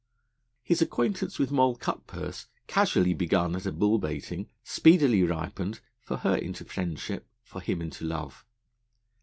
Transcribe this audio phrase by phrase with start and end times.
[0.63, 6.35] His acquaintance with Moll Cutpurse, casually begun at a bull baiting, speedily ripened, for her
[6.35, 8.43] into friendship, for him into love.